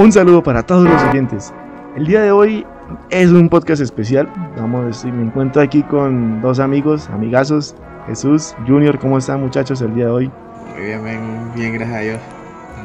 [0.00, 1.52] Un saludo para todos los oyentes.
[1.94, 2.64] El día de hoy
[3.10, 4.32] es un podcast especial.
[4.56, 7.74] Vamos, me encuentro aquí con dos amigos, amigazos.
[8.06, 10.30] Jesús, Junior, ¿cómo están muchachos el día de hoy?
[10.72, 11.20] Muy bien, bien,
[11.54, 12.18] bien gracias a Dios.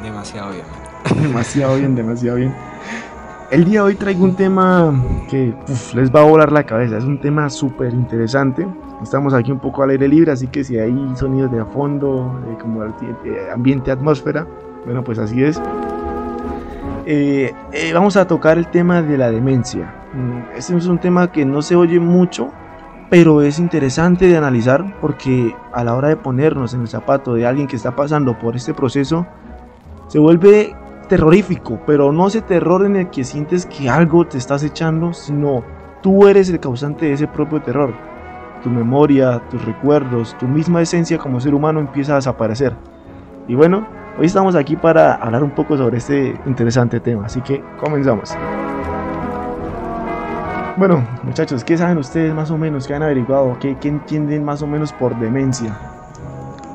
[0.02, 0.64] Demasiado bien.
[1.22, 2.54] demasiado bien, demasiado bien.
[3.50, 4.92] El día de hoy traigo un tema
[5.30, 5.54] que
[5.94, 6.98] les va a volar la cabeza.
[6.98, 8.68] Es un tema súper interesante.
[9.02, 12.82] Estamos aquí un poco al aire libre, así que si hay sonidos de fondo, como
[12.82, 12.92] el,
[13.54, 14.46] ambiente, atmósfera,
[14.84, 15.58] bueno, pues así es.
[17.08, 19.94] Eh, eh, vamos a tocar el tema de la demencia.
[20.12, 22.48] Mm, este es un tema que no se oye mucho,
[23.08, 27.46] pero es interesante de analizar porque a la hora de ponernos en el zapato de
[27.46, 29.24] alguien que está pasando por este proceso,
[30.08, 30.74] se vuelve
[31.08, 35.62] terrorífico, pero no ese terror en el que sientes que algo te estás echando, sino
[36.02, 37.94] tú eres el causante de ese propio terror.
[38.64, 42.74] Tu memoria, tus recuerdos, tu misma esencia como ser humano empieza a desaparecer.
[43.46, 43.86] Y bueno,
[44.18, 48.34] hoy estamos aquí para hablar un poco sobre este interesante tema, así que comenzamos.
[50.76, 52.86] Bueno, muchachos, ¿qué saben ustedes más o menos?
[52.86, 53.58] ¿Qué han averiguado?
[53.58, 55.78] ¿Qué, entienden más o menos por demencia?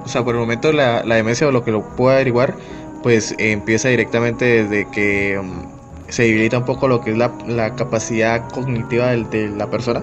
[0.04, 2.56] O sea, por el momento la, demencia o lo que lo puedo averiguar
[3.04, 8.48] pues empieza directamente desde que mm, se debilita un poco lo que es la, capacidad
[8.50, 10.02] cognitiva de, la persona.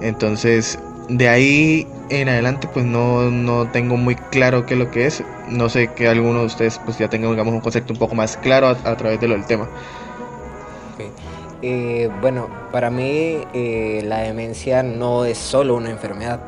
[0.00, 0.78] Entonces,
[1.10, 5.22] de ahí en adelante, pues no, no, tengo muy claro qué es lo que es.
[5.48, 8.36] No sé que alguno de ustedes pues ya tengan digamos, un concepto un poco más
[8.36, 9.68] claro a, través de lo del tema.
[11.62, 16.40] Eh, bueno, para mí eh, la demencia no es solo una enfermedad,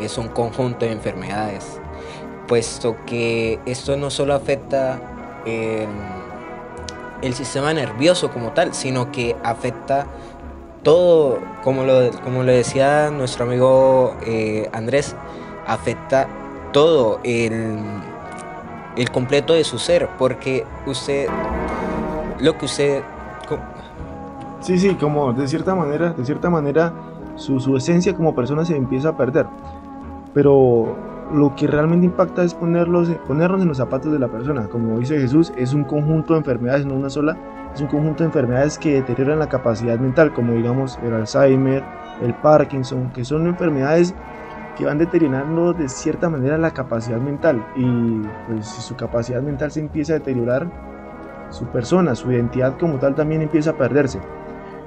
[0.00, 1.80] es un conjunto de enfermedades,
[2.46, 5.00] puesto que esto no solo afecta
[5.46, 10.06] el sistema nervioso como tal, sino que afecta
[10.88, 15.14] todo, como lo, como lo decía nuestro amigo eh, Andrés,
[15.66, 16.26] afecta
[16.72, 17.78] todo el,
[18.96, 21.28] el completo de su ser, porque usted,
[22.40, 23.02] lo que usted...
[24.60, 26.94] Sí, sí, como de cierta manera, de cierta manera,
[27.36, 29.44] su, su esencia como persona se empieza a perder.
[30.32, 30.96] Pero
[31.34, 34.68] lo que realmente impacta es ponerlos, ponernos en los zapatos de la persona.
[34.68, 37.36] Como dice Jesús, es un conjunto de enfermedades, no una sola,
[37.74, 41.84] es un conjunto de enfermedades que deterioran la capacidad mental, como digamos el Alzheimer,
[42.22, 44.14] el Parkinson, que son enfermedades
[44.76, 47.64] que van deteriorando de cierta manera la capacidad mental.
[47.76, 50.68] Y pues si su capacidad mental se empieza a deteriorar,
[51.50, 54.20] su persona, su identidad como tal también empieza a perderse.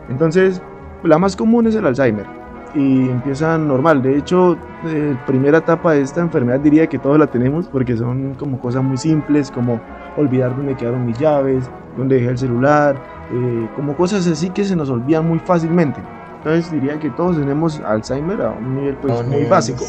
[0.10, 0.62] Entonces,
[1.04, 2.42] la más común es el Alzheimer
[2.74, 4.02] y empieza normal.
[4.02, 8.36] De hecho, la primera etapa de esta enfermedad diría que todos la tenemos porque son
[8.36, 9.80] como cosas muy simples, como
[10.18, 12.96] olvidar dónde quedaron mis llaves, dónde dejé el celular,
[13.32, 16.00] eh, como cosas así que se nos olvidan muy fácilmente.
[16.38, 19.84] Entonces diría que todos tenemos Alzheimer a un nivel pues, muy básico.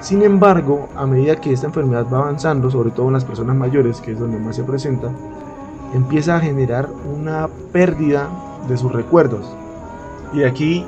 [0.00, 4.00] Sin embargo, a medida que esta enfermedad va avanzando, sobre todo en las personas mayores,
[4.00, 5.10] que es donde más se presenta,
[5.94, 8.28] empieza a generar una pérdida
[8.68, 9.52] de sus recuerdos.
[10.32, 10.86] Y aquí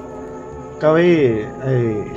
[0.81, 2.13] cabe eh,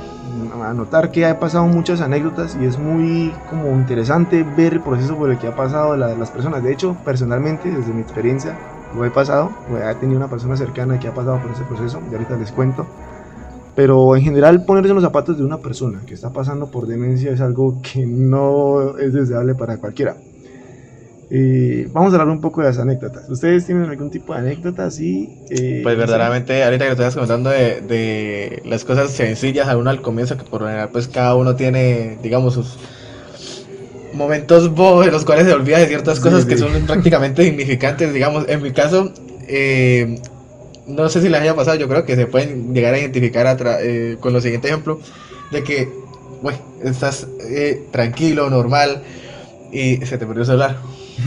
[0.64, 5.30] anotar que ha pasado muchas anécdotas y es muy como interesante ver el proceso por
[5.30, 6.64] el que ha pasado las personas.
[6.64, 8.58] De hecho, personalmente, desde mi experiencia,
[8.96, 12.14] lo he pasado, he tenido una persona cercana que ha pasado por ese proceso y
[12.14, 12.86] ahorita les cuento.
[13.76, 17.32] Pero en general ponerse en los zapatos de una persona que está pasando por demencia
[17.32, 20.16] es algo que no es deseable para cualquiera
[21.92, 23.28] vamos a hablar un poco de las anécdotas.
[23.28, 25.38] ¿Ustedes tienen algún tipo de anécdota así?
[25.50, 30.02] Eh, pues verdaderamente, ahorita que estás comentando de, de, las cosas sencillas a uno al
[30.02, 32.78] comienzo, que por lo general pues cada uno tiene, digamos, sus
[34.12, 38.48] momentos bobos en los cuales se olvida de ciertas cosas que son prácticamente significantes, digamos,
[38.48, 39.12] en mi caso,
[39.48, 40.20] eh,
[40.86, 44.16] no sé si les haya pasado, yo creo que se pueden llegar a identificar eh,
[44.20, 45.00] con lo siguiente ejemplo,
[45.50, 45.88] de que,
[46.42, 47.26] bueno, estás
[47.90, 49.02] tranquilo, normal,
[49.74, 50.76] y se te perdió el celular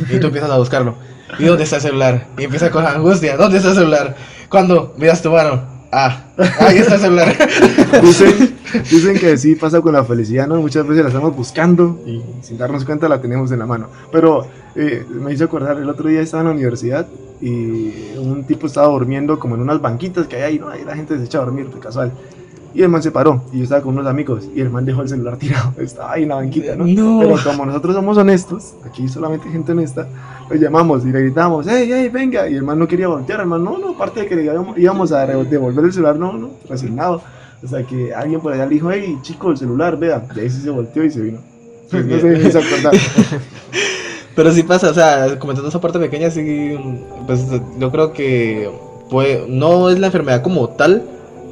[0.09, 0.95] y tú empiezas a buscarlo.
[1.37, 2.27] ¿Y dónde está el celular?
[2.37, 3.35] Y empieza con angustia.
[3.35, 4.15] ¿Dónde está el celular?
[4.49, 5.77] Cuando miras tu mano.
[5.91, 6.25] Ah,
[6.59, 7.35] ahí está el celular.
[8.01, 8.57] Dicen,
[8.89, 10.57] dicen que sí pasa con la felicidad, ¿no?
[10.57, 13.87] Muchas veces la estamos buscando y sin darnos cuenta la tenemos en la mano.
[14.11, 17.07] Pero eh, me hizo acordar, el otro día estaba en la universidad
[17.39, 20.69] y un tipo estaba durmiendo como en unas banquitas que hay ahí, ¿no?
[20.69, 22.11] Ahí la gente se echa a dormir de casual.
[22.73, 25.01] Y el man se paró y yo estaba con unos amigos y el man dejó
[25.01, 25.73] el celular tirado.
[25.77, 26.85] Estaba ahí en la banquita, ¿no?
[26.85, 30.07] Pero como nosotros somos honestos, aquí solamente gente honesta,
[30.49, 32.49] lo llamamos y le gritamos, hey, hey, venga.
[32.49, 35.11] Y el man no quería voltear, el man, no, no, aparte de que le íbamos
[35.11, 37.21] a devolver el celular, no, no, resignado.
[37.63, 40.23] O sea que alguien por allá le dijo, hey, chico, el celular, vea.
[40.35, 41.39] Y ahí sí se volteó y se vino.
[41.91, 42.93] No se acordar.
[44.35, 46.77] Pero sí pasa, o sea, comentando esa parte pequeña, sí,
[47.25, 47.43] pues
[47.79, 48.69] yo creo que
[49.09, 51.03] pues, no es la enfermedad como tal,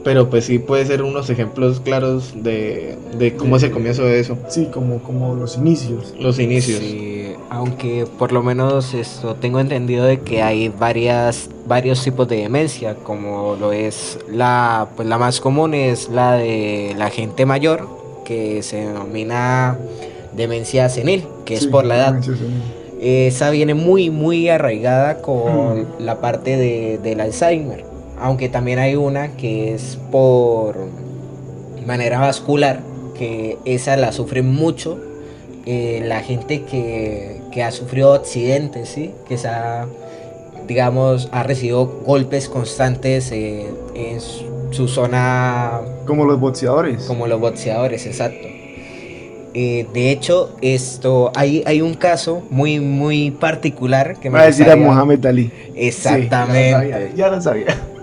[0.06, 4.20] pero pues sí puede ser unos ejemplos claros de, de cómo es el comienzo de
[4.20, 4.38] eso.
[4.50, 6.14] Sí, como, como los inicios.
[6.20, 6.80] Los inicios.
[6.80, 12.36] Sí, aunque por lo menos esto tengo entendido de que hay varias varios tipos de
[12.36, 17.88] demencia, como lo es la pues la más común es la de la gente mayor
[18.26, 19.76] que se denomina
[20.34, 22.22] demencia senil, que es por la edad.
[23.02, 29.36] Esa viene muy muy arraigada con la parte de, del Alzheimer, aunque también hay una
[29.36, 30.78] que es por
[31.86, 32.80] manera vascular,
[33.18, 35.00] que esa la sufre mucho
[35.66, 39.12] eh, la gente que, que ha sufrido accidentes, ¿sí?
[39.28, 39.88] que se ha,
[40.68, 43.66] digamos, ha recibido golpes constantes eh,
[43.96, 44.20] en
[44.72, 47.04] su, zona, Como los boxeadores.
[47.04, 48.48] como los boxeadores, exacto.
[49.58, 54.48] Eh, de hecho, esto hay, hay un caso muy muy particular que me Va a
[54.48, 55.50] decir a Mohamed Ali.
[55.76, 57.12] Exactamente.
[57.12, 57.66] Sí, ya lo sabía.
[57.66, 57.95] ya lo sabía.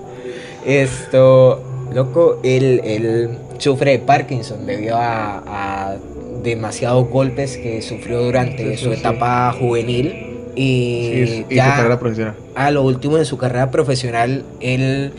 [0.64, 1.60] Esto,
[1.92, 5.96] loco, él, él sufre de Parkinson debido a, a
[6.42, 8.98] demasiados golpes que sufrió durante Sí, sí, su sí.
[9.00, 10.28] etapa juvenil.
[10.54, 12.34] Y, Y, y ya su carrera profesional.
[12.54, 15.12] a lo último de su carrera profesional, él,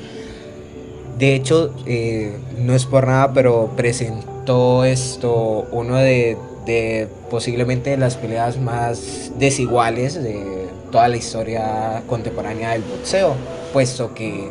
[1.18, 6.38] de hecho, eh, no es por nada, pero presentó esto, uno de,
[6.68, 13.34] de posiblemente las peleas más desiguales de toda la historia contemporánea del boxeo,
[13.74, 14.50] puesto que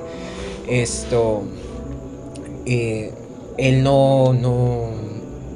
[0.69, 1.43] esto,
[2.67, 3.13] eh,
[3.59, 4.87] él no, no,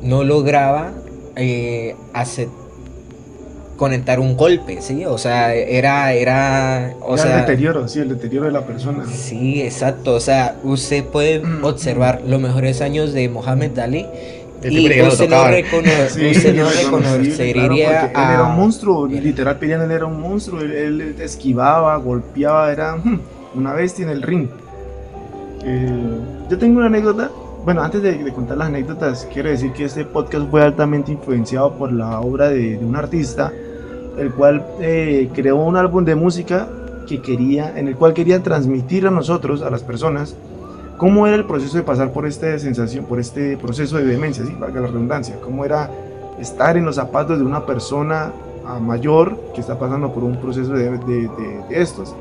[0.03, 0.93] no lograba
[1.37, 2.49] eh, hacer
[3.76, 5.05] conectar un golpe, ¿sí?
[5.05, 9.05] O sea, era, era, o sea, el deterioro, sí, el deterioro de la persona.
[9.06, 10.14] Sí, exacto.
[10.14, 11.62] O sea, usted puede Mm.
[11.64, 14.06] observar los mejores años de Mohamed Ali
[14.62, 18.50] El y usted no, recono- Sí, usted no irreconocible, claro, reconocería porque él era un
[18.52, 18.55] a...
[18.55, 23.20] monstruo, Era- literal peleando él era un monstruo, él, él esquivaba, golpeaba, era hmm,
[23.56, 24.49] una bestia en el ring.
[26.48, 27.28] Yo tengo una anécdota,
[27.64, 31.72] bueno, antes de, de contar las anécdotas, quiero decir que este podcast fue altamente influenciado
[31.72, 33.52] por la obra de, de un artista,
[34.16, 36.68] el cual eh, creó un álbum de música
[37.08, 40.36] que quería, en el cual quería transmitir a nosotros, a las personas,
[40.98, 44.54] cómo era el proceso de pasar por esta sensación, por este proceso de demencia, ¿sí?
[44.60, 45.90] valga la redundancia, cómo era
[46.40, 48.30] estar en los zapatos de una persona
[48.80, 52.14] mayor que está pasando por un proceso de, de- de- de estos.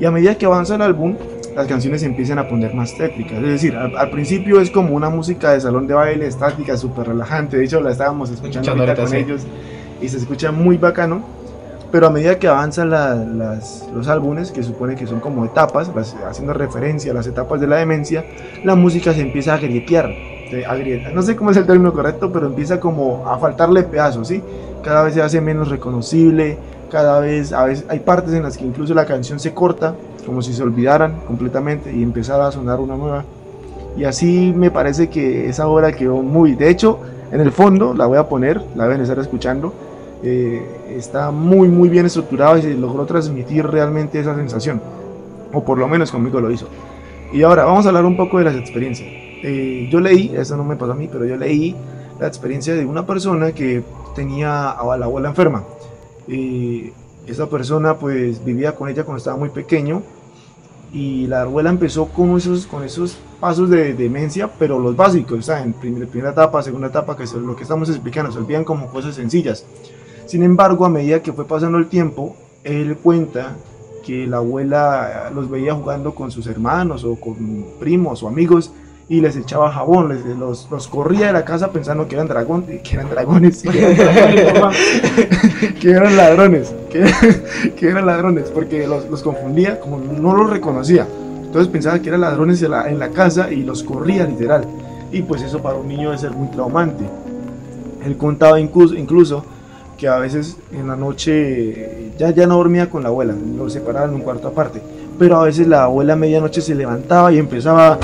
[0.00, 1.14] Y a medida que avanza el álbum,
[1.54, 3.38] las canciones se empiezan a poner más tétricas.
[3.38, 7.08] Es decir, al, al principio es como una música de salón de baile estática, súper
[7.08, 7.56] relajante.
[7.58, 9.16] De hecho, la estábamos escuchando ahorita con sí.
[9.16, 9.42] ellos
[10.00, 11.22] y se escucha muy bacano.
[11.90, 15.90] Pero a medida que avanzan la- las- los álbumes, que supone que son como etapas,
[15.94, 18.24] las- haciendo referencia a las etapas de la demencia,
[18.64, 20.10] la música se empieza a grietear.
[21.14, 24.42] No sé cómo es el término correcto, pero empieza como a faltarle pedazos, ¿sí?
[24.82, 26.56] Cada vez se hace menos reconocible,
[26.90, 29.94] cada vez, a veces hay partes en las que incluso la canción se corta,
[30.24, 33.24] como si se olvidaran completamente y empezara a sonar una nueva.
[33.96, 36.54] Y así me parece que esa obra quedó muy...
[36.54, 39.72] De hecho, en el fondo, la voy a poner, la deben estar escuchando,
[40.22, 40.62] eh,
[40.96, 44.80] está muy muy bien estructurado y se logró transmitir realmente esa sensación.
[45.52, 46.68] O por lo menos conmigo lo hizo.
[47.32, 49.08] Y ahora vamos a hablar un poco de las experiencias.
[49.10, 51.74] Eh, yo leí, eso no me pasó a mí, pero yo leí
[52.20, 53.82] la experiencia de una persona que
[54.14, 55.64] tenía a la abuela enferma.
[56.28, 56.92] Y
[57.26, 60.02] esa persona pues vivía con ella cuando estaba muy pequeño
[60.92, 65.42] y la abuela empezó con esos, con esos pasos de demencia, pero los básicos, o
[65.42, 68.64] sea, en primera, primera etapa, segunda etapa, que es lo que estamos explicando, se olvidan
[68.64, 69.64] como cosas sencillas.
[70.26, 73.56] Sin embargo, a medida que fue pasando el tiempo, él cuenta
[74.04, 78.72] que la abuela los veía jugando con sus hermanos o con primos o amigos
[79.08, 82.64] y les echaba jabón, les, los, los corría de la casa pensando que eran, dragón,
[82.64, 83.96] que eran dragones, que eran,
[84.54, 84.78] dragones,
[85.80, 91.06] que eran ladrones, que, que eran ladrones, porque los, los confundía, como no los reconocía.
[91.52, 94.64] Entonces pensaba que eran ladrones en la, en la casa y los corría literal.
[95.10, 97.04] Y pues eso para un niño debe ser muy traumante.
[98.06, 99.44] Él contaba incluso, incluso
[99.98, 104.10] que a veces en la noche ya, ya no dormía con la abuela, lo separaban
[104.10, 104.80] en un cuarto aparte.
[105.18, 107.98] Pero a veces la abuela a medianoche se levantaba y empezaba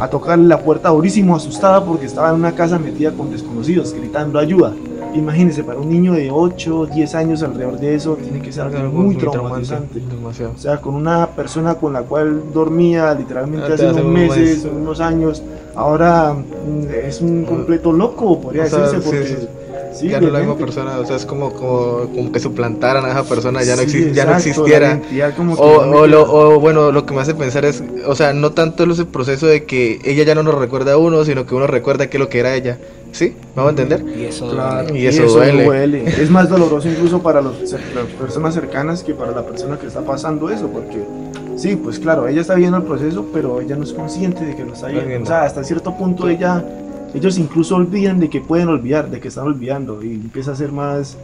[0.00, 4.38] a tocarle la puerta durísimo, asustada porque estaba en una casa metida con desconocidos, gritando
[4.38, 4.72] ayuda.
[5.14, 8.90] Imagínense, para un niño de 8, 10 años alrededor de eso, tiene que ser algo
[8.92, 10.00] muy traumatizante.
[10.00, 10.52] Demasiado.
[10.54, 14.64] O sea, con una persona con la cual dormía literalmente Ah, hace unos un meses,
[14.64, 14.72] mes.
[14.74, 15.42] unos años,
[15.74, 19.26] ahora mm, es un completo loco, podría O decirse, porque...
[19.26, 19.34] sí.
[19.40, 19.48] sí,
[20.02, 23.10] ya no es la misma persona, o sea, es como, como, como que suplantaran a
[23.10, 25.00] esa persona, ya no, Sí, exi- ya no exacto, existiera.
[25.36, 26.22] como que O, no o, lo,
[26.54, 29.64] o bueno, lo que me hace pensar es, o sea, no tanto ese proceso de
[29.64, 32.28] que ella ya no nos recuerda a uno, sino que uno recuerda qué es lo
[32.28, 32.78] que era ella.
[33.12, 33.34] ¿Sí?
[33.54, 34.04] ¿Vamos a entender?
[34.18, 35.00] Y eso Claro, duele.
[35.00, 36.04] Y eso duele.
[36.06, 37.80] Es más doloroso incluso para los las
[38.20, 40.98] personas cercanas que para la persona que está pasando eso, porque
[41.56, 44.64] sí, pues claro, ella está viendo el proceso, pero ella no es consciente de que
[44.64, 45.06] lo está viendo.
[45.08, 45.24] viendo.
[45.24, 46.62] O sea, hasta cierto punto ella,
[47.14, 50.72] ellos incluso olvidan de que pueden olvidar, de que están olvidando y empieza a ser
[50.72, 51.16] más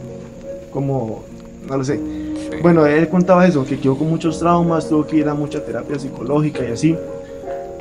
[0.71, 1.23] como
[1.69, 1.99] no lo sé.
[2.61, 5.97] Bueno, él contaba eso, que quedó con muchos traumas, tuvo que ir a mucha terapia
[5.99, 6.95] psicológica y así.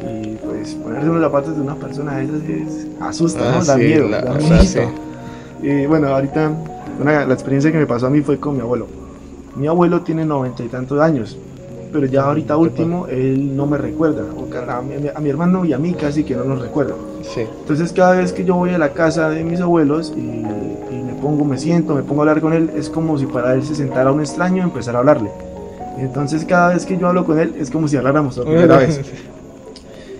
[0.00, 3.64] Y pues ponerse en los zapatos de una persona de esas es, asusta, Ah, ¿no?
[3.64, 4.62] Da sí, miedo, la- da miedo.
[4.62, 4.78] sí.
[5.62, 6.50] Y bueno, ahorita
[7.00, 8.86] una- la experiencia que me pasó a mí fue con mi abuelo.
[9.56, 11.36] Mi abuelo tiene noventa y tantos años,
[11.92, 14.22] pero ya ahorita último él no me recuerda.
[14.82, 16.94] mi, a mi hermano y a mí casi que no nos recuerda.
[17.36, 21.44] Entonces cada vez que yo voy a la casa de mis abuelos y, me pongo,
[21.44, 24.12] me siento, me pongo a hablar con él, es como si para él se sentara
[24.12, 25.30] un extraño y empezar a hablarle.
[25.98, 29.00] Entonces cada vez que yo hablo con él es como si habláramos por primera vez.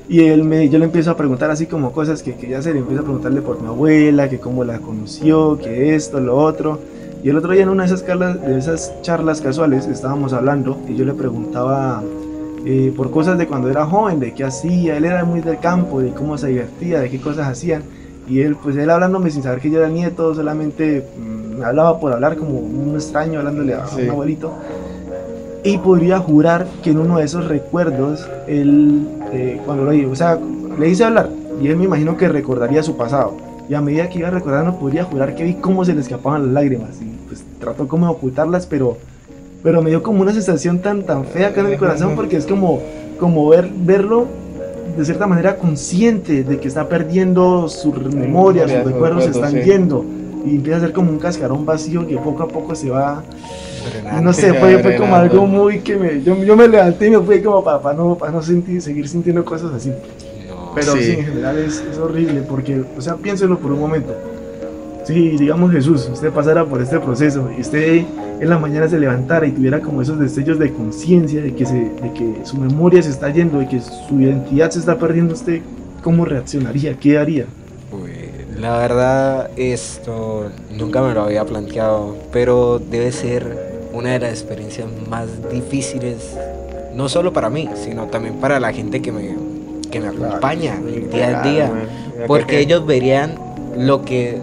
[0.08, 3.00] Y él me, yo le empiezo a preguntar así como cosas que quería hacer, empiezo
[3.00, 6.80] a preguntarle por mi abuela, que cómo la conoció, que esto, lo otro.
[7.22, 10.76] Y el otro día en una de esas, charlas, de esas charlas casuales estábamos hablando
[10.88, 12.02] y yo le preguntaba
[12.64, 16.00] eh, por cosas de cuando era joven, de qué hacía, él era muy del campo,
[16.00, 17.82] de cómo se divertía, de qué cosas hacían.
[18.28, 21.98] Y él, pues él hablándome sin saber que yo era nieto, solamente mm, me hablaba
[21.98, 24.02] por hablar como un extraño hablándole a Sí.
[24.02, 24.52] un abuelito.
[25.64, 30.38] Y podría jurar que en uno de esos recuerdos, él, eh, cuando lo o sea,
[30.78, 31.28] le hice hablar
[31.60, 33.34] y él me imagino que recordaría su pasado.
[33.68, 36.52] Y a medida que iba recordando, podría jurar que vi cómo se le escapaban las
[36.52, 37.00] lágrimas.
[37.00, 38.98] Y pues trató como de ocultarlas, pero,
[39.62, 42.46] pero me dio como una sensación tan, tan fea acá en el corazón porque es
[42.46, 42.80] como,
[43.18, 44.26] como ver, verlo
[44.96, 49.52] de cierta manera consciente de que está perdiendo sus memorias, sus sus recuerdos se están
[49.52, 49.60] sí.
[49.62, 50.04] yendo.
[50.44, 53.22] Y empieza a ser como un cascarón vacío que poco a poco se va
[54.22, 56.22] no sé, fue, fue como algo muy que me.
[56.22, 59.44] Yo, yo me levanté y me fui como para, no, para no sentir, seguir sintiendo
[59.44, 59.90] cosas así.
[60.48, 60.72] No.
[60.74, 61.10] Pero sí, Sí.
[61.12, 64.14] en general es, es horrible porque, o sea, piénselo por un momento.
[65.04, 68.04] Si, digamos, Jesús, usted pasara por este proceso y usted
[68.40, 71.74] en la mañana se levantara y tuviera como esos destellos de conciencia, de, que se-
[71.74, 75.60] de que su memoria se está yendo, de que su identidad se está perdiendo, ¿usted
[76.04, 76.94] cómo reaccionaría?
[76.94, 77.46] ¿Qué haría?
[77.92, 78.10] Uy,
[78.60, 84.86] la verdad, esto nunca me lo había planteado, pero debe ser una de las experiencias
[85.10, 86.36] más difíciles,
[86.94, 89.34] no solo para mí, sino también para la gente que me,
[89.90, 91.70] que me Claro, acompaña el día a Claro, día.
[92.28, 93.34] Porque que- ellos verían
[93.76, 94.38] lo que,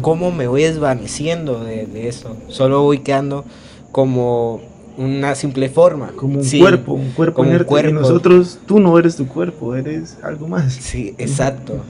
[0.00, 2.36] cómo me voy desvaneciendo de, de eso.
[2.48, 3.44] Solo voy quedando
[3.92, 4.60] como
[4.96, 6.08] una simple forma.
[6.16, 7.66] Como un Sí, cuerpo, un cuerpo como un inerte.
[7.66, 7.92] Y cuerpo.
[8.00, 10.72] nosotros, tú no eres tu cuerpo, eres algo más.
[10.72, 11.84] Sí, exacto.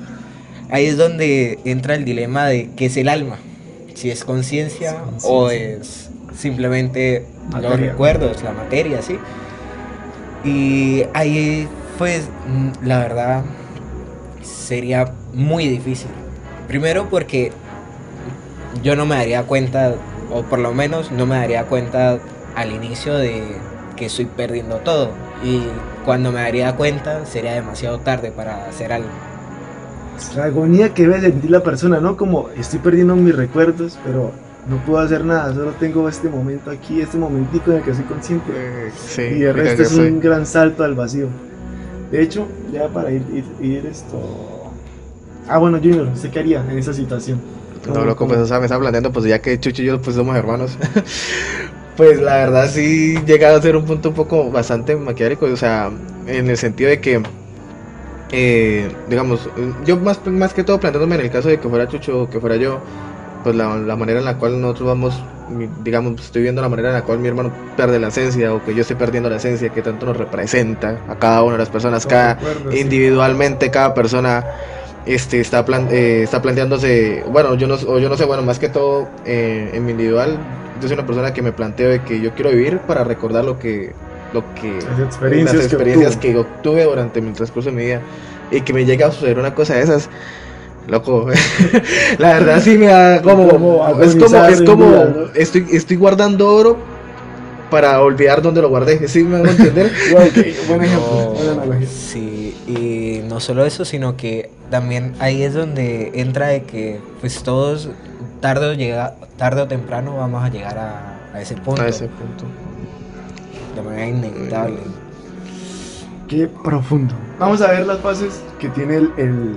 [0.71, 3.37] Ahí es donde entra el dilema de qué es el alma.
[3.95, 7.27] Si es conciencia o es simplemente
[7.61, 9.19] los recuerdos, la materia, sí.
[10.45, 13.45] Y ahí, pues, mm, la verdad,
[14.43, 16.11] sería muy difícil.
[16.69, 17.51] Primero porque
[18.83, 19.95] yo no me daría cuenta,
[20.33, 22.19] o por lo menos no me daría cuenta
[22.55, 23.43] al inicio de
[23.97, 25.11] que estoy perdiendo todo.
[25.45, 25.63] Y
[26.05, 29.09] cuando me daría cuenta sería demasiado tarde para hacer algo.
[30.37, 32.17] La agonía que debe sentir la persona, ¿no?
[32.17, 34.33] Como estoy perdiendo mis recuerdos, pero
[34.69, 38.05] no puedo hacer nada, solo tengo este momento aquí, este momentico en el que soy
[38.05, 38.53] consciente.
[38.53, 41.29] Eh, Sí, y el resto es un gran salto al vacío.
[42.11, 44.73] De hecho, ya para ir, ir, ir esto...
[45.47, 47.41] Ah, bueno, Junior, ¿usted qué haría en esa situación?
[47.87, 50.17] No, loco, pues, o sea, me estaba planteando, pues ya que Chucho y yo pues
[50.17, 50.77] somos hermanos.
[51.97, 55.91] pues la verdad sí llega a ser un punto un poco bastante maquiavélico, o sea,
[56.27, 57.23] en el sentido de que,
[58.31, 59.49] eh, digamos,
[59.85, 62.41] yo más, más que todo planteándome en el caso de que fuera Chucho o que
[62.41, 62.81] fuera yo,
[63.43, 65.15] pues la, la manera en la cual nosotros vamos,
[65.83, 68.75] digamos, estoy viendo la manera en la cual mi hermano pierde la esencia o que
[68.75, 72.05] yo estoy perdiendo la esencia que tanto nos representa a cada una de las personas,
[72.05, 72.81] Los cada, recuerdos, sí.
[72.81, 74.45] individualmente cada persona
[75.15, 78.59] este está plan- eh, está planteándose bueno yo no o yo no sé bueno más
[78.59, 80.39] que todo eh, en mi individual
[80.81, 83.59] yo soy una persona que me planteo de que yo quiero vivir para recordar lo
[83.59, 83.97] que
[84.33, 86.33] lo que Las experiencias, las que experiencias obtuvo.
[86.33, 88.03] que obtuve durante mi transcurso de mi vida
[88.51, 90.11] y que me llega a suceder una cosa de esas
[90.87, 91.27] loco
[92.19, 96.98] la verdad sí me da como Como es como es como estoy estoy guardando oro
[97.71, 101.53] para olvidar dónde lo guardé ¿sí me hago entender Wow, qué buen ejemplo, No, buena
[101.53, 101.89] analogía.
[101.89, 107.43] sí, y no solo eso, sino que también ahí es donde entra de que pues
[107.43, 107.91] todos
[108.41, 112.07] tarde o, llega, tarde o temprano vamos a llegar a, a ese punto a ese
[112.09, 112.45] punto
[113.75, 114.79] de manera inevitable.
[116.29, 117.15] Qué profundo.
[117.39, 119.57] Vamos a ver las fases que tiene el, el,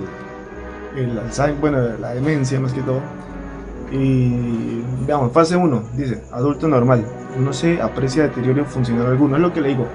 [0.96, 3.00] el Alzheimer, bueno, la demencia más que todo.
[3.90, 7.04] Y veamos, fase 1, dice, adulto normal.
[7.38, 9.86] No se aprecia deterioro funcional alguno, es lo que le digo.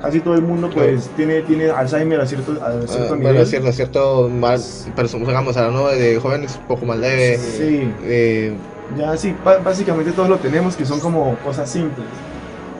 [0.00, 3.22] Casi todo el mundo pues tiene, tiene Alzheimer a cierto, a cierto Ah, nivel.
[3.22, 4.60] bueno, es cierto, es cierto, mal,
[4.94, 8.54] pero digamos, hablando de jóvenes un poco más leve, Sí, eh,
[8.96, 9.34] ya sí,
[9.64, 12.06] básicamente todos lo tenemos, que son como cosas simples.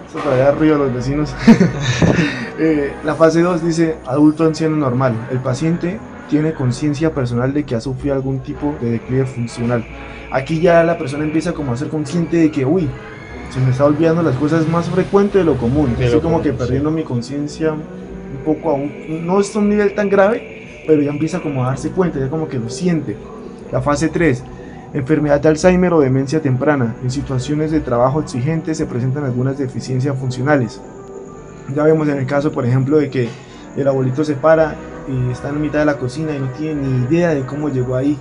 [0.09, 1.35] Eso para allá arriba los vecinos.
[2.59, 5.13] Eh, la fase 2 dice adulto anciano normal.
[5.31, 5.99] El paciente
[6.31, 9.85] tiene conciencia personal de que ha sufrido algún tipo de declive funcional.
[10.33, 12.89] Aquí ya la persona empieza como a ser consciente de que, uy,
[13.57, 15.97] se me está olvidando las cosas más frecuentes de lo común.
[15.97, 18.93] De Estoy lo como común, que perdiendo mi conciencia un poco aún.
[19.27, 22.49] No es un nivel tan grave, pero ya empieza como a darse cuenta, ya como
[22.49, 23.17] que lo siente.
[23.73, 24.45] La fase 3.
[24.93, 26.97] Enfermedad de Alzheimer o demencia temprana.
[27.03, 30.79] En situaciones de trabajo exigentes se presentan algunas deficiencias funcionales.
[31.75, 33.31] Ya vemos en el caso, por ejemplo, de que
[33.75, 34.75] el abuelito se para
[35.09, 37.97] y está en mitad de la cocina y no tiene ni idea de cómo llegó
[37.97, 38.19] ahí.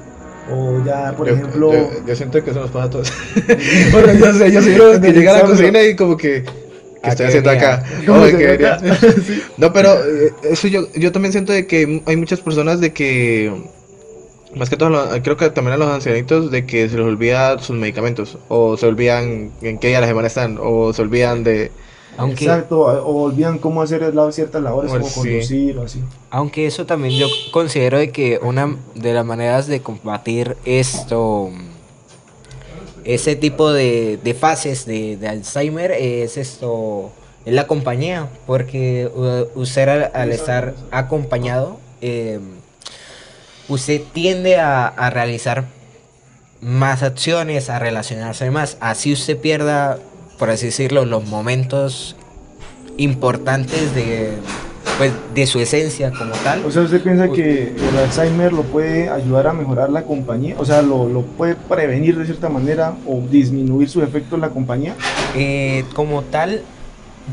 [0.51, 1.73] O ya, por yo, ejemplo...
[1.73, 3.13] yo, yo siento que eso nos pasa a todos.
[3.91, 6.43] bueno, yo sé, yo soy que llega a la cocina y como que.
[6.43, 7.83] ¿Qué ¿A estoy haciendo acá?
[9.57, 13.51] No, pero eh, eso yo, yo también siento de que hay muchas personas de que,
[14.55, 17.75] más que todo, creo que también a los ancianitos, de que se les olvida sus
[17.75, 21.71] medicamentos, o se olvidan en qué día de la semana están, o se olvidan de...
[22.17, 25.29] Aunque, Exacto, o olvidan cómo hacer ciertas labores Bueno, como sí.
[25.29, 26.01] conducir o así.
[26.29, 31.49] aunque eso también yo considero de que una de las maneras de combatir esto,
[33.03, 37.11] ese tipo de, de fases de, de Alzheimer es esto,
[37.45, 39.09] es la compañía, porque
[39.55, 42.39] usted al, al estar acompañado, eh,
[43.67, 45.65] usted tiende a, a realizar
[46.61, 49.99] más acciones, a relacionarse más, así usted pierda,
[50.37, 52.15] por así decirlo, los momentos
[52.97, 54.33] importantes de,
[54.97, 56.65] pues, de su esencia como tal.
[56.65, 60.55] O sea, ¿usted piensa que el Alzheimer lo puede ayudar a mejorar la compañía?
[60.57, 64.49] O sea, ¿lo, lo puede prevenir de cierta manera o disminuir su efecto en la
[64.49, 64.95] compañía?
[65.35, 66.61] Eh, como tal,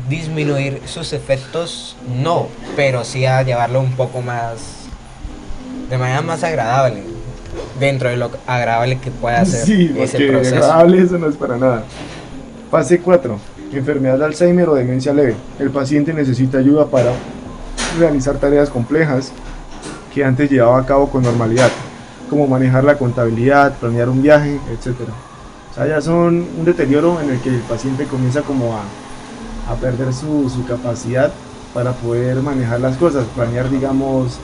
[0.09, 4.57] disminuir sus efectos no, pero sí a llevarlo un poco más,
[5.89, 7.03] de manera más agradable,
[7.79, 10.55] dentro de lo agradable que pueda ser Sí, ese proceso.
[10.55, 11.83] agradable eso no es para nada.
[12.73, 13.37] Fase 4.
[13.71, 15.35] Enfermedad de Alzheimer o demencia leve.
[15.59, 17.11] El paciente necesita ayuda para
[17.99, 19.31] realizar tareas complejas
[20.11, 21.69] que antes llevaba a cabo con normalidad,
[22.31, 25.01] como manejar la contabilidad, planear un viaje, etc.
[25.69, 28.81] O sea, ya son un deterioro en el que el paciente comienza como a,
[29.71, 31.31] a perder su, su capacidad
[31.75, 34.39] para poder manejar las cosas, planear, digamos,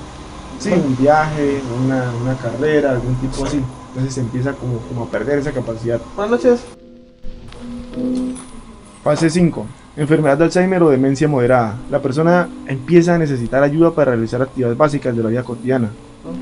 [0.60, 3.60] sí, un viaje, una, una carrera, algún tipo así.
[3.88, 6.00] Entonces se empieza como, como a perder esa capacidad.
[6.16, 6.79] Buenas noches.
[9.04, 9.66] Fase 5.
[9.98, 11.78] Enfermedad de Alzheimer o demencia moderada.
[11.90, 15.90] La persona empieza a necesitar ayuda para realizar actividades básicas de la vida cotidiana,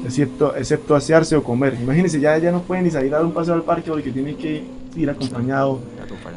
[0.05, 1.77] excepto, excepto asearse o comer.
[1.81, 4.35] Imagínense, ya, ya no puede ni salir a dar un paseo al parque porque tiene
[4.35, 4.63] que
[4.95, 5.79] ir acompañado.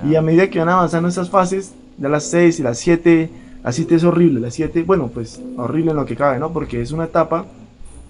[0.08, 3.30] Y a medida que van avanzando estas fases, ya las 6 y las 7,
[3.64, 6.52] las 7 es horrible, las 7, bueno, pues horrible en lo que cabe, ¿no?
[6.52, 7.46] Porque es una etapa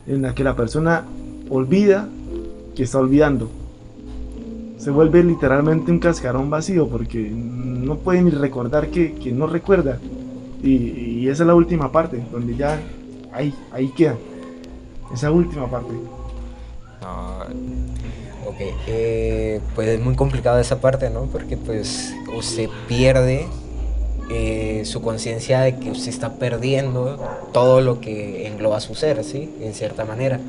[0.07, 1.05] en la que la persona
[1.49, 2.09] olvida
[2.77, 3.51] que está olvidando.
[4.81, 9.99] Se vuelve literalmente un cascarón vacío porque no puede ni recordar que, que no recuerda.
[10.63, 12.81] Y, y esa es la última parte, donde ya
[13.31, 14.17] ahí, ahí queda.
[15.13, 15.93] Esa última parte.
[17.03, 17.41] No,
[18.49, 21.25] ok, eh, pues es muy complicado esa parte, ¿no?
[21.25, 23.49] Porque pues usted pierde
[24.31, 27.19] eh, su conciencia de que usted está perdiendo
[27.53, 29.53] todo lo que engloba su ser, ¿sí?
[29.61, 30.41] En cierta manera.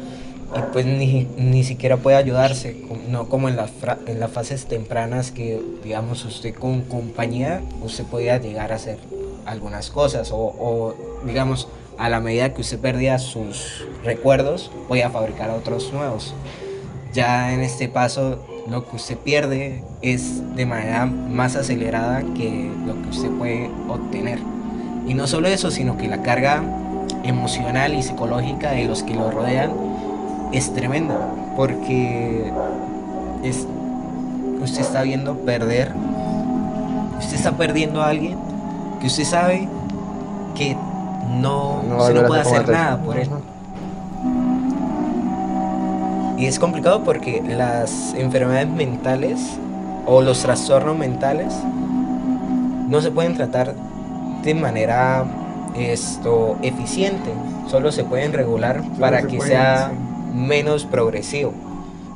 [0.56, 2.76] Y pues ni, ni siquiera puede ayudarse,
[3.08, 3.72] no como en las,
[4.06, 8.98] en las fases tempranas que, digamos, usted con compañía, usted podía llegar a hacer
[9.46, 15.52] algunas cosas o, o, digamos, a la medida que usted perdía sus recuerdos, podía fabricar
[15.52, 16.34] otros nuevos.
[17.14, 23.02] Ya en este paso, lo que usted pierde es de manera más acelerada que lo
[23.02, 24.40] que usted puede obtener.
[25.08, 26.64] Y no solo eso, sino que la carga
[27.24, 29.72] emocional y psicológica de los que lo rodean
[30.52, 31.18] es tremenda,
[31.56, 32.52] porque
[33.44, 33.68] es,
[34.62, 35.94] usted está viendo perder,
[37.20, 38.38] usted está perdiendo a alguien
[39.00, 39.68] que usted sabe
[40.56, 40.76] que
[41.40, 43.30] no, volver no puede hacer nada por él.
[46.38, 49.40] Y es complicado porque las enfermedades mentales
[50.08, 51.54] o los trastornos mentales
[52.88, 53.76] no se pueden tratar
[54.44, 55.24] de manera
[55.76, 57.32] esto eficiente,
[57.68, 60.11] solo se pueden regular para se que pueden, sea sí.
[60.34, 61.54] Menos progresivo.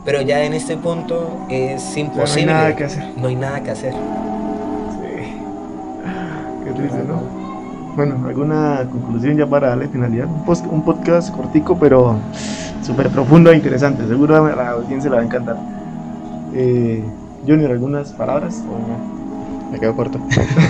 [0.06, 2.54] Pero ya en este punto es imposible.
[2.54, 3.04] nada que hacer.
[3.18, 3.94] No hay nada que hacer.
[3.94, 5.34] Sí.
[6.64, 7.22] Qué triste, ¿no?
[7.96, 10.26] Bueno, ¿alguna conclusión ya para darle finalidad?
[10.28, 12.18] Un, post- un podcast cortico, pero
[12.84, 14.06] súper profundo e interesante.
[14.08, 15.58] Seguro a la audiencia le va a encantar.
[16.54, 17.04] Eh,
[17.48, 18.62] Junior, ¿algunas palabras?
[18.70, 19.72] ¿O no?
[19.72, 20.20] Me quedo corto.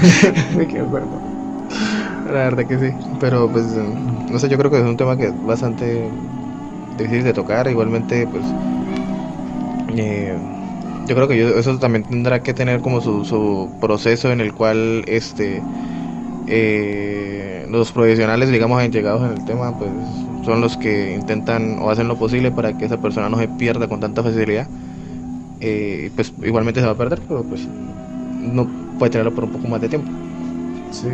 [0.57, 1.07] Me quedo corto.
[2.27, 2.95] La verdad que sí.
[3.19, 3.65] Pero pues,
[4.31, 6.07] no sé, yo creo que es un tema que es bastante
[6.97, 7.67] difícil de tocar.
[7.69, 8.43] Igualmente, pues,
[9.97, 10.35] eh,
[11.07, 15.03] yo creo que eso también tendrá que tener como su, su proceso en el cual
[15.07, 15.61] este
[16.47, 19.91] eh, los profesionales, digamos, enchegados en el tema, pues
[20.43, 23.87] son los que intentan o hacen lo posible para que esa persona no se pierda
[23.87, 24.67] con tanta facilidad.
[25.59, 27.67] Eh, pues igualmente se va a perder, pero pues
[28.41, 28.67] no
[28.99, 30.11] puede tenerlo por un poco más de tiempo.
[30.91, 31.09] Sí,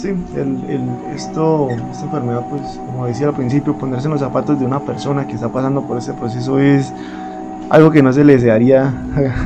[0.00, 4.58] sí el, el, esto, esta enfermedad, pues como decía al principio, ponerse en los zapatos
[4.58, 6.92] de una persona que está pasando por ese proceso es
[7.68, 8.88] algo que no se le desearía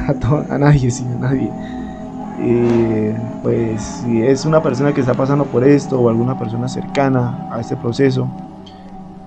[0.09, 1.51] a, a nadie, sí, a nadie.
[2.41, 7.49] Eh, pues si es una persona que está pasando por esto o alguna persona cercana
[7.51, 8.29] a este proceso,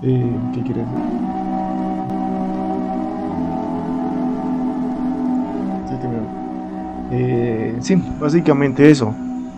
[0.01, 1.37] eh, ¿qué quiere decir?
[7.09, 9.13] Eh, sí, básicamente eso.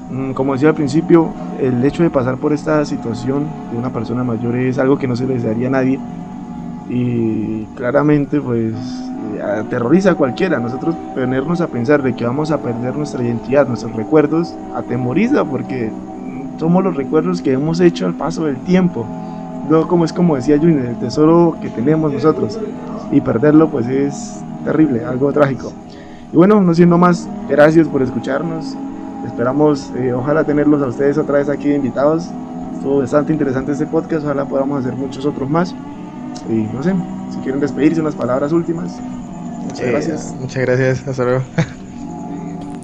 [0.09, 1.29] Mm, como decía al principio,
[1.61, 5.15] el hecho de pasar por esta situación de una persona mayor es algo que no
[5.15, 5.99] se le desearía a nadie
[6.89, 8.73] y claramente pues
[9.43, 10.59] aterroriza a cualquiera.
[10.59, 15.91] Nosotros ponernos a pensar de que vamos a perder nuestra identidad, nuestros recuerdos, atemoriza porque
[16.57, 19.05] somos los recuerdos que hemos hecho al paso del tiempo.
[19.69, 22.59] Luego, como es como decía Junior, el tesoro que tenemos nosotros
[23.11, 25.71] y perderlo pues es terrible, algo trágico.
[26.33, 28.75] Y bueno, no siendo más, gracias por escucharnos.
[29.29, 32.25] Esperamos, eh, ojalá tenerlos a ustedes otra vez aquí invitados.
[32.73, 35.75] Estuvo bastante interesante este podcast, ojalá podamos hacer muchos otros más.
[36.49, 36.93] Y no sé,
[37.31, 38.99] si quieren despedirse, unas palabras últimas.
[39.63, 40.35] Muchas eh, gracias.
[40.39, 41.41] Muchas gracias, hasta luego.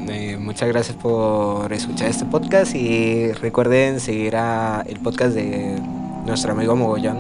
[0.08, 5.82] Eh, muchas gracias por escuchar este podcast y recuerden seguir a el podcast de
[6.28, 7.18] nuestro amigo Mogollón.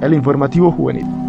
[0.00, 1.27] El informativo juvenil.